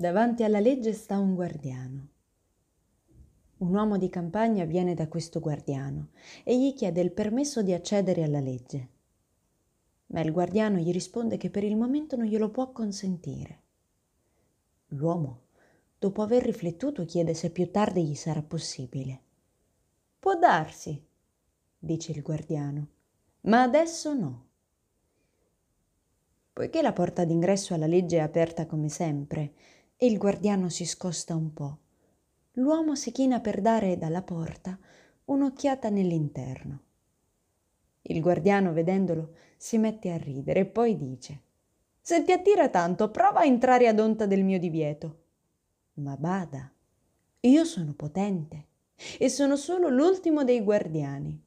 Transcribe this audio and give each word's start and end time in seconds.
Davanti 0.00 0.44
alla 0.44 0.60
legge 0.60 0.92
sta 0.92 1.18
un 1.18 1.34
guardiano. 1.34 2.08
Un 3.56 3.74
uomo 3.74 3.98
di 3.98 4.08
campagna 4.08 4.64
viene 4.64 4.94
da 4.94 5.08
questo 5.08 5.40
guardiano 5.40 6.10
e 6.44 6.56
gli 6.56 6.72
chiede 6.72 7.00
il 7.00 7.10
permesso 7.10 7.64
di 7.64 7.72
accedere 7.72 8.22
alla 8.22 8.38
legge. 8.38 8.88
Ma 10.06 10.20
il 10.20 10.30
guardiano 10.30 10.78
gli 10.78 10.92
risponde 10.92 11.36
che 11.36 11.50
per 11.50 11.64
il 11.64 11.76
momento 11.76 12.14
non 12.14 12.26
glielo 12.26 12.48
può 12.48 12.70
consentire. 12.70 13.62
L'uomo, 14.90 15.46
dopo 15.98 16.22
aver 16.22 16.44
riflettuto, 16.44 17.04
chiede 17.04 17.34
se 17.34 17.50
più 17.50 17.68
tardi 17.72 18.06
gli 18.06 18.14
sarà 18.14 18.40
possibile. 18.40 19.20
Può 20.20 20.38
darsi, 20.38 21.04
dice 21.76 22.12
il 22.12 22.22
guardiano, 22.22 22.86
ma 23.40 23.62
adesso 23.62 24.14
no. 24.14 24.46
Poiché 26.52 26.82
la 26.82 26.92
porta 26.92 27.24
d'ingresso 27.24 27.74
alla 27.74 27.88
legge 27.88 28.18
è 28.18 28.20
aperta 28.20 28.64
come 28.66 28.88
sempre 28.88 29.54
e 30.00 30.06
il 30.06 30.16
guardiano 30.16 30.68
si 30.68 30.86
scosta 30.86 31.34
un 31.34 31.52
po', 31.52 31.78
l'uomo 32.52 32.94
si 32.94 33.10
china 33.10 33.40
per 33.40 33.60
dare 33.60 33.98
dalla 33.98 34.22
porta 34.22 34.78
un'occhiata 35.24 35.88
nell'interno. 35.88 36.82
Il 38.02 38.20
guardiano, 38.20 38.72
vedendolo, 38.72 39.34
si 39.56 39.76
mette 39.76 40.12
a 40.12 40.16
ridere 40.16 40.60
e 40.60 40.66
poi 40.66 40.96
dice 40.96 41.40
Se 42.00 42.22
ti 42.22 42.30
attira 42.30 42.68
tanto, 42.68 43.10
prova 43.10 43.40
a 43.40 43.44
entrare 43.44 43.88
ad 43.88 43.98
onta 43.98 44.24
del 44.26 44.44
mio 44.44 44.60
divieto. 44.60 45.22
Ma 45.94 46.16
bada, 46.16 46.70
io 47.40 47.64
sono 47.64 47.92
potente 47.92 48.66
e 49.18 49.28
sono 49.28 49.56
solo 49.56 49.88
l'ultimo 49.88 50.44
dei 50.44 50.60
guardiani. 50.60 51.42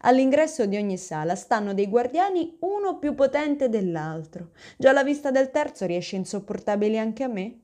All'ingresso 0.00 0.64
di 0.64 0.76
ogni 0.76 0.96
sala 0.96 1.34
stanno 1.34 1.74
dei 1.74 1.88
guardiani 1.88 2.56
uno 2.60 2.98
più 2.98 3.14
potente 3.14 3.68
dell'altro. 3.68 4.52
Già 4.78 4.92
la 4.92 5.04
vista 5.04 5.30
del 5.30 5.50
terzo 5.50 5.84
riesce 5.84 6.16
insopportabile 6.16 6.98
anche 6.98 7.22
a 7.22 7.28
me. 7.28 7.60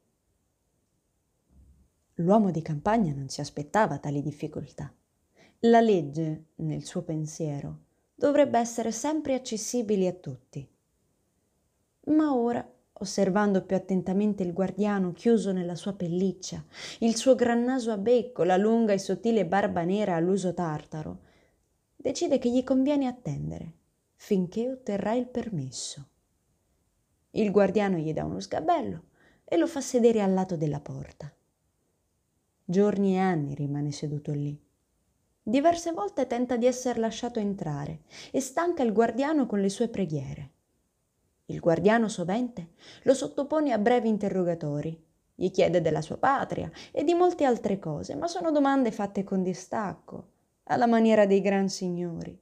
L'uomo 2.21 2.51
di 2.51 2.63
campagna 2.63 3.13
non 3.13 3.29
si 3.29 3.41
aspettava 3.41 3.99
tali 3.99 4.23
difficoltà. 4.23 4.93
La 5.61 5.81
legge, 5.81 6.47
nel 6.57 6.85
suo 6.85 7.03
pensiero, 7.03 7.83
dovrebbe 8.13 8.59
essere 8.59 8.91
sempre 8.91 9.35
accessibile 9.35 10.09
a 10.09 10.13
tutti. 10.13 10.69
Ma 12.07 12.35
ora, 12.35 12.69
osservando 12.95 13.65
più 13.65 13.77
attentamente 13.77 14.43
il 14.43 14.53
guardiano 14.53 15.13
chiuso 15.13 15.53
nella 15.53 15.77
sua 15.77 15.93
pelliccia, 15.93 16.65
il 17.01 17.15
suo 17.15 17.37
gran 17.37 17.63
naso 17.63 17.93
a 17.93 17.99
becco, 17.99 18.43
la 18.43 18.57
lunga 18.57 18.93
e 18.93 18.99
sottile 18.99 19.47
barba 19.47 19.85
nera 19.85 20.17
all'uso 20.17 20.53
tartaro, 20.53 21.21
decide 21.95 22.39
che 22.39 22.51
gli 22.51 22.65
conviene 22.65 23.07
attendere 23.07 23.75
finché 24.17 24.69
otterrà 24.69 25.13
il 25.15 25.29
permesso. 25.29 26.09
Il 27.31 27.53
guardiano 27.53 27.99
gli 27.99 28.13
dà 28.13 28.25
uno 28.25 28.41
sgabello 28.41 29.05
e 29.45 29.57
lo 29.57 29.69
fa 29.69 29.81
sedere 29.81 30.21
al 30.21 30.35
lato 30.35 30.57
della 30.57 30.81
porta. 30.81 31.33
Giorni 32.71 33.15
e 33.15 33.19
anni 33.19 33.55
rimane 33.55 33.91
seduto 33.93 34.31
lì. 34.31 34.55
Diverse 35.43 35.91
volte 35.93 36.27
tenta 36.27 36.59
di 36.59 36.67
essere 36.67 37.01
lasciato 37.01 37.39
entrare 37.39 38.03
e 38.31 38.41
stanca 38.41 38.83
il 38.83 38.93
guardiano 38.93 39.47
con 39.47 39.59
le 39.59 39.71
sue 39.71 39.89
preghiere. 39.89 40.51
Il 41.47 41.61
guardiano 41.61 42.09
sovente 42.09 42.73
lo 43.05 43.15
sottopone 43.15 43.73
a 43.73 43.79
brevi 43.79 44.11
interrogatori, 44.11 45.03
gli 45.35 45.51
chiede 45.51 45.81
della 45.81 46.03
sua 46.03 46.19
patria 46.19 46.71
e 46.93 47.05
di 47.05 47.15
molte 47.15 47.47
altre 47.47 47.79
cose, 47.79 48.15
ma 48.17 48.27
sono 48.27 48.51
domande 48.51 48.93
fatte 48.93 49.25
con 49.25 49.43
distacco, 49.43 50.33
alla 50.65 50.87
maniera 50.87 51.25
dei 51.25 51.41
gran 51.41 51.71
signori, 51.71 52.39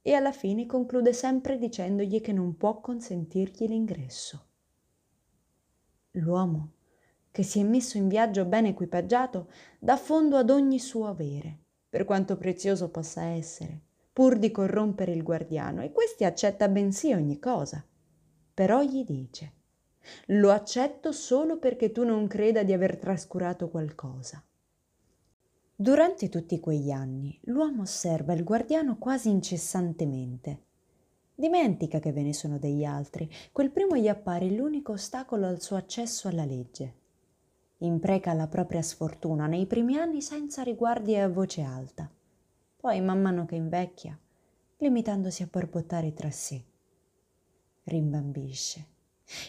e 0.00 0.12
alla 0.12 0.30
fine 0.30 0.66
conclude 0.66 1.12
sempre 1.12 1.58
dicendogli 1.58 2.20
che 2.20 2.32
non 2.32 2.56
può 2.56 2.80
consentirgli 2.80 3.66
l'ingresso. 3.66 4.44
L'uomo 6.12 6.74
che 7.36 7.42
si 7.42 7.60
è 7.60 7.64
messo 7.64 7.98
in 7.98 8.08
viaggio 8.08 8.46
ben 8.46 8.64
equipaggiato, 8.64 9.48
dà 9.78 9.98
fondo 9.98 10.38
ad 10.38 10.48
ogni 10.48 10.78
suo 10.78 11.06
avere, 11.06 11.58
per 11.86 12.06
quanto 12.06 12.38
prezioso 12.38 12.88
possa 12.88 13.24
essere, 13.24 13.78
pur 14.10 14.38
di 14.38 14.50
corrompere 14.50 15.12
il 15.12 15.22
guardiano, 15.22 15.82
e 15.82 15.92
questi 15.92 16.24
accetta 16.24 16.66
bensì 16.68 17.12
ogni 17.12 17.38
cosa. 17.38 17.84
Però 18.54 18.80
gli 18.80 19.04
dice, 19.04 19.52
lo 20.28 20.50
accetto 20.50 21.12
solo 21.12 21.58
perché 21.58 21.92
tu 21.92 22.04
non 22.04 22.26
creda 22.26 22.62
di 22.62 22.72
aver 22.72 22.96
trascurato 22.96 23.68
qualcosa. 23.68 24.42
Durante 25.74 26.30
tutti 26.30 26.58
quegli 26.58 26.90
anni 26.90 27.38
l'uomo 27.42 27.82
osserva 27.82 28.32
il 28.32 28.44
guardiano 28.44 28.96
quasi 28.96 29.28
incessantemente. 29.28 30.62
Dimentica 31.34 31.98
che 31.98 32.12
ve 32.12 32.22
ne 32.22 32.32
sono 32.32 32.58
degli 32.58 32.84
altri, 32.84 33.28
quel 33.52 33.70
primo 33.70 33.94
gli 33.94 34.08
appare 34.08 34.48
l'unico 34.48 34.92
ostacolo 34.92 35.44
al 35.46 35.60
suo 35.60 35.76
accesso 35.76 36.28
alla 36.28 36.46
legge 36.46 37.04
impreca 37.78 38.32
la 38.32 38.46
propria 38.46 38.80
sfortuna 38.80 39.46
nei 39.46 39.66
primi 39.66 39.96
anni 39.96 40.22
senza 40.22 40.62
riguardi 40.62 41.12
e 41.12 41.20
a 41.20 41.28
voce 41.28 41.62
alta, 41.62 42.10
poi 42.76 43.00
man 43.02 43.20
mano 43.20 43.44
che 43.44 43.56
invecchia, 43.56 44.18
limitandosi 44.78 45.42
a 45.42 45.48
borbottare 45.50 46.14
tra 46.14 46.30
sé. 46.30 46.62
Rimbambisce. 47.84 48.86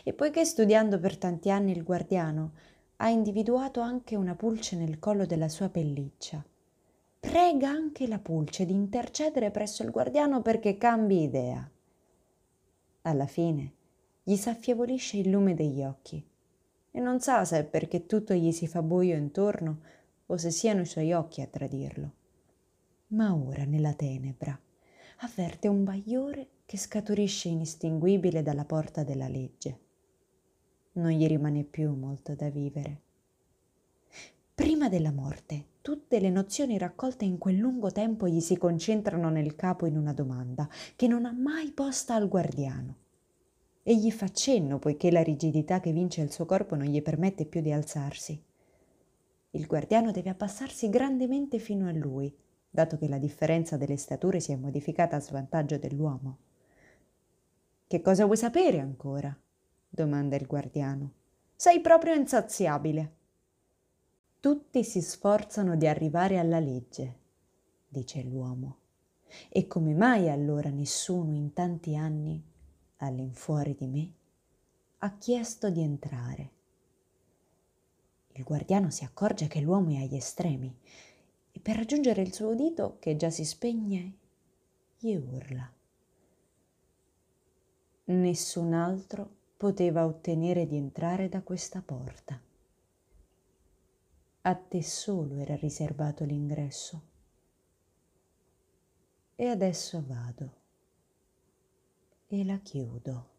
E 0.04 0.14
poiché 0.14 0.44
studiando 0.44 1.00
per 1.00 1.18
tanti 1.18 1.52
anni 1.52 1.72
il 1.72 1.84
guardiano 1.84 2.54
ha 2.98 3.10
individuato 3.10 3.80
anche 3.80 4.16
una 4.16 4.36
pulce 4.36 4.76
nel 4.76 5.00
collo 5.00 5.26
della 5.26 5.50
sua 5.50 5.70
pelliccia, 5.70 6.44
prega 7.20 7.70
anche 7.70 8.08
la 8.08 8.20
pulce 8.20 8.66
di 8.66 8.74
intercedere 8.74 9.52
presso 9.52 9.84
il 9.84 9.92
guardiano 9.92 10.42
perché 10.42 10.78
cambi 10.78 11.22
idea. 11.22 11.70
Alla 13.04 13.28
fine 13.28 13.74
gli 14.24 14.36
s'affievolisce 14.36 15.18
il 15.18 15.30
lume 15.30 15.54
degli 15.54 15.84
occhi 15.84 16.27
e 16.98 17.00
non 17.00 17.20
sa 17.20 17.46
se 17.46 17.60
è 17.60 17.64
perché 17.64 18.08
tutto 18.08 18.34
gli 18.34 18.52
si 18.52 18.66
fa 18.66 18.82
buio 18.82 19.16
intorno 19.16 19.82
o 20.26 20.36
se 20.36 20.50
siano 20.50 20.82
i 20.82 20.88
suoi 20.88 21.14
occhi 21.14 21.42
a 21.42 21.46
tradirlo. 21.46 22.12
Ma 23.10 23.36
ora 23.36 23.66
nella 23.66 23.94
tenebra 23.94 24.60
avverte 25.18 25.68
un 25.68 25.84
bagliore 25.84 26.48
che 26.66 26.76
scaturisce 26.80 27.50
inestinguibile 27.50 28.42
dalla 28.42 28.66
porta 28.66 29.04
della 29.04 29.28
legge. 29.28 29.80
Non 30.94 31.12
gli 31.12 31.28
rimane 31.28 31.64
più 31.64 31.94
molto 31.94 32.34
da 32.34 32.50
vivere. 32.50 33.02
Prima 34.56 34.90
della 34.90 35.12
morte, 35.12 35.66
tutte 35.84 36.20
le 36.20 36.32
nozioni 36.32 36.80
raccolte 36.80 37.26
in 37.26 37.38
quel 37.38 37.58
lungo 37.58 37.92
tempo 37.92 38.28
gli 38.28 38.40
si 38.40 38.58
concentrano 38.58 39.30
nel 39.30 39.56
capo 39.56 39.86
in 39.86 39.98
una 39.98 40.14
domanda 40.14 40.68
che 40.96 41.08
non 41.08 41.26
ha 41.26 41.32
mai 41.32 41.70
posta 41.70 42.16
al 42.16 42.28
guardiano 42.28 43.06
e 43.90 43.96
gli 43.96 44.12
fa 44.12 44.28
cenno 44.28 44.80
poiché 44.80 45.10
la 45.10 45.24
rigidità 45.24 45.80
che 45.80 45.94
vince 45.94 46.20
il 46.20 46.30
suo 46.30 46.44
corpo 46.46 46.76
non 46.76 46.88
gli 46.88 47.02
permette 47.02 47.46
più 47.46 47.62
di 47.62 47.72
alzarsi. 47.72 48.44
Il 49.52 49.66
guardiano 49.66 50.12
deve 50.12 50.30
abbassarsi 50.30 50.90
grandemente 50.90 51.58
fino 51.58 51.88
a 51.88 51.94
lui, 51.94 52.36
dato 52.70 52.98
che 52.98 53.08
la 53.08 53.18
differenza 53.18 53.78
delle 53.78 53.96
stature 53.96 54.42
si 54.42 54.52
è 54.52 54.58
modificata 54.58 55.16
a 55.16 55.22
svantaggio 55.22 55.78
dell'uomo. 55.78 56.38
Che 57.88 58.02
cosa 58.02 58.26
vuoi 58.26 58.36
sapere 58.36 58.80
ancora? 58.82 59.34
domanda 59.88 60.36
il 60.36 60.48
guardiano. 60.48 61.14
Sei 61.56 61.80
proprio 61.80 62.14
insaziabile. 62.14 63.14
Tutti 64.42 64.84
si 64.84 65.00
sforzano 65.00 65.78
di 65.78 65.88
arrivare 65.88 66.38
alla 66.38 66.60
legge, 66.60 67.16
dice 67.88 68.22
l'uomo. 68.22 68.80
E 69.48 69.66
come 69.66 69.94
mai 69.94 70.28
allora 70.28 70.72
nessuno 70.72 71.34
in 71.34 71.54
tanti 71.54 71.96
anni 71.96 72.56
all'infuori 72.98 73.76
di 73.76 73.88
me, 73.88 74.14
ha 75.00 75.18
chiesto 75.18 75.70
di 75.70 75.82
entrare. 75.82 76.52
Il 78.34 78.44
guardiano 78.44 78.90
si 78.90 79.04
accorge 79.04 79.48
che 79.48 79.62
l'uomo 79.62 79.92
è 79.92 80.02
agli 80.04 80.16
estremi 80.16 80.76
e 81.52 81.60
per 81.60 81.76
raggiungere 81.76 82.22
il 82.22 82.34
suo 82.34 82.50
udito, 82.50 82.98
che 83.00 83.16
già 83.16 83.30
si 83.30 83.46
spegne, 83.46 84.14
gli 85.00 85.16
urla. 85.16 85.72
Nessun 88.06 88.74
altro 88.74 89.36
poteva 89.58 90.06
ottenere 90.06 90.68
di 90.68 90.78
entrare 90.78 91.30
da 91.30 91.42
questa 91.42 91.82
porta. 91.82 92.40
A 94.42 94.56
te 94.56 94.84
solo 94.84 95.38
era 95.38 95.56
riservato 95.56 96.24
l'ingresso. 96.24 97.02
E 99.36 99.48
adesso 99.48 100.04
vado 100.06 100.66
e 102.30 102.44
la 102.44 102.58
chiudo. 102.60 103.37